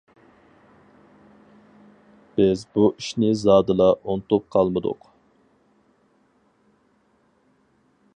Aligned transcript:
بىز 2.39 2.63
بۇ 2.77 2.87
ئىشنى 2.93 3.29
زادىلا 3.41 3.89
ئۇنتۇپ 4.13 4.49
قالمىدۇق. 4.57 5.07